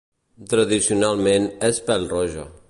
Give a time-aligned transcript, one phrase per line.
[0.53, 2.49] Tradicionalment, és pel-roja.